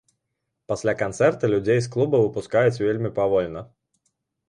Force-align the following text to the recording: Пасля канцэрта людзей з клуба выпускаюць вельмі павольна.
Пасля 0.73 0.95
канцэрта 1.01 1.51
людзей 1.53 1.79
з 1.87 1.91
клуба 1.99 2.25
выпускаюць 2.25 2.81
вельмі 2.89 3.15
павольна. 3.23 3.61